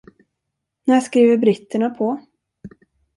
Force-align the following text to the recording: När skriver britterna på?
När 0.83 0.99
skriver 1.01 1.37
britterna 1.37 1.89
på? 1.89 2.19